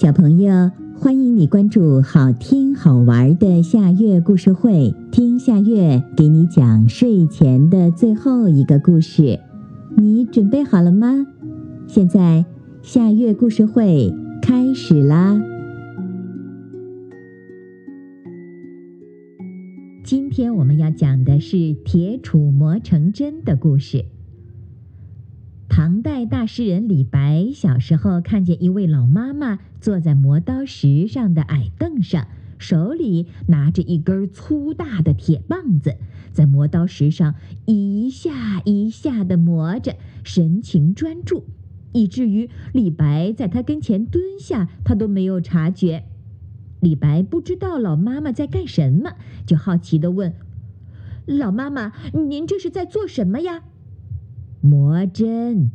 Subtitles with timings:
[0.00, 9.40] 小朋友，欢迎你关注好听好玩的夏月故事会，听夏月给你讲睡前的最后一个故事。
[9.96, 11.26] 你准备好了吗？
[11.88, 12.44] 现在
[12.80, 15.42] 夏月故事会开始啦！
[20.04, 24.04] 今天我们要讲的是铁杵磨成针的故事。
[25.78, 32.26] 唐代大诗人李白小时候看见一位老妈妈坐在磨刀石上的矮凳上，
[32.58, 35.94] 手里拿着一根粗大的铁棒子，
[36.32, 39.94] 在磨刀石上一下一下地磨着，
[40.24, 41.44] 神情专注，
[41.92, 46.02] 以至于李白在他跟前蹲下，他都没有察觉。
[46.80, 49.12] 李白不知道老妈妈在干什么，
[49.46, 50.34] 就好奇地问
[51.24, 53.62] ：“老妈妈，您这是在做什么呀？”
[54.68, 55.70] 磨针，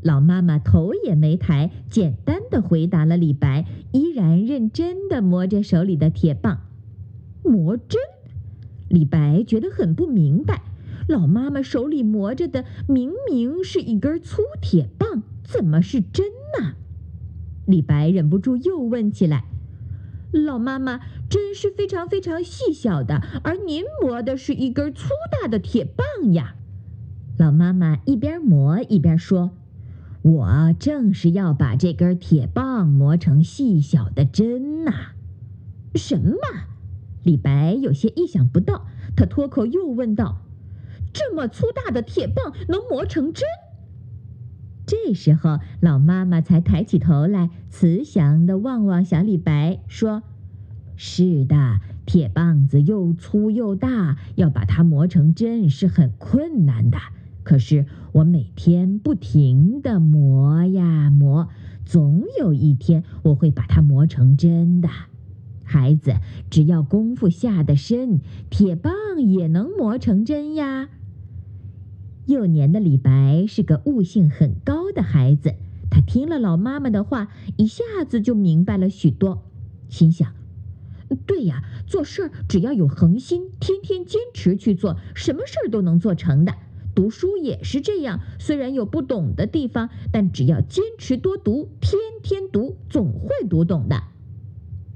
[0.00, 6.60] 老妈妈头也没抬，简单的回答了李白，依然认真的磨着手里的铁棒。
[7.44, 8.00] 磨针，
[8.88, 10.62] 李白觉得很不明白，
[11.06, 16.24] 老妈妈手里磨着的明明是一根粗铁棒，怎么是针
[16.58, 16.76] 呢？
[17.66, 19.44] 李白忍不住又问起来
[20.32, 26.54] ：“老妈妈，针是非常非常细小的，而您磨的是一根粗大的铁棒呀？”
[27.38, 29.50] 老妈妈一边磨一边说
[30.22, 34.92] ：“我正是要把这根铁棒磨成细小的针呐。”
[35.94, 36.36] 什么？
[37.22, 38.86] 李白有些意想不到，
[39.16, 40.42] 他脱口又问道
[41.12, 43.44] ：“这么粗大的铁棒能磨成针？”
[44.86, 50.22] 这时候，老妈妈才抬起头来，慈祥地望望小李白，说
[50.96, 56.98] ：“是的，铁棒子又粗又大，要把它磨成针是很困难的。”
[57.50, 61.48] 可是我每天不停地磨呀磨，
[61.84, 64.88] 总有一天我会把它磨成针的。
[65.64, 66.14] 孩子，
[66.48, 68.20] 只要功夫下得深，
[68.50, 70.90] 铁棒也能磨成针呀。
[72.26, 75.56] 幼年的李白是个悟性很高的孩子，
[75.90, 79.42] 他听了老妈妈的话，一下子就明白了许多，
[79.88, 80.32] 心想：
[81.26, 86.54] 对呀，做事儿只要有恒心，天天坚持去做，什么事儿都能做成的。
[87.00, 94.02] 读书也是这样，虽然有不懂的地方，但只要坚持多读，天天读，总会读懂的。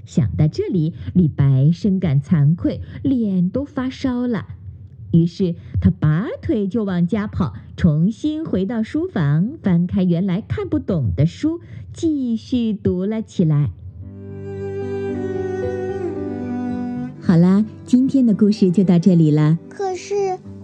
[0.05, 4.45] 想到这里，李白深感惭愧，脸都发烧了。
[5.11, 11.59] 于是他拔腿就往家跑，重新回到书房，翻开原来看不懂的书，
[11.91, 13.71] 继续读了起来。
[17.19, 19.57] 好啦，今天的故事就到这里了。
[19.67, 20.37] 可是。